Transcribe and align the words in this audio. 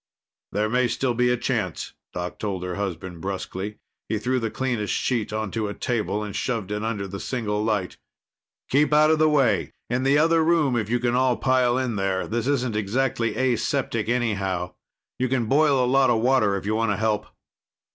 "There 0.51 0.67
may 0.67 0.87
still 0.87 1.13
be 1.13 1.29
a 1.29 1.37
chance," 1.37 1.93
Doc 2.11 2.39
told 2.39 2.63
her 2.63 2.73
husband 2.73 3.21
brusquely. 3.21 3.77
He 4.09 4.17
threw 4.17 4.39
the 4.39 4.49
cleanest 4.49 4.95
sheet 4.95 5.31
onto 5.31 5.67
a 5.67 5.75
table 5.75 6.23
and 6.23 6.35
shoved 6.35 6.71
it 6.71 6.83
under 6.83 7.07
the 7.07 7.19
single 7.19 7.63
light. 7.63 7.97
"Keep 8.71 8.91
out 8.93 9.11
of 9.11 9.19
the 9.19 9.29
way 9.29 9.73
in 9.91 10.01
the 10.01 10.17
other 10.17 10.43
room, 10.43 10.75
if 10.75 10.89
you 10.89 10.97
can 10.99 11.13
all 11.13 11.37
pile 11.37 11.77
in 11.77 11.97
there. 11.97 12.25
This 12.27 12.47
isn't 12.47 12.75
exactly 12.75 13.35
aseptic, 13.35 14.09
anyhow. 14.09 14.73
You 15.19 15.29
can 15.29 15.45
boil 15.45 15.85
a 15.85 15.91
lot 15.91 16.09
of 16.09 16.19
water, 16.23 16.55
if 16.57 16.65
you 16.65 16.73
want 16.73 16.91
to 16.91 16.97
help." 16.97 17.27